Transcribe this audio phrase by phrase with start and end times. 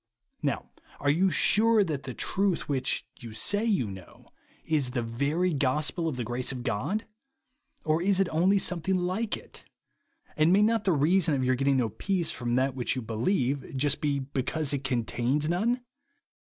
[0.41, 4.29] Now are you sure that the truth which, you say you know,
[4.65, 7.05] is the very gospel of the grace of God?
[7.83, 9.63] Or is it only* something hke it?
[10.35, 13.03] And may not the reason of your get ting no peace from that which you
[13.03, 15.83] beheve, just be, because it contains none